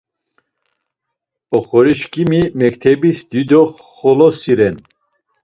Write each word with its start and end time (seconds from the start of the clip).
Oxoriçkimi 1.57 2.41
mektebis 2.61 3.17
dido 3.31 3.61
xolosi 3.95 4.53
ren. 4.59 4.75